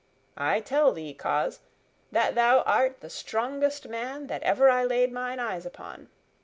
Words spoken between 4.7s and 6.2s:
laid mine eyes upon.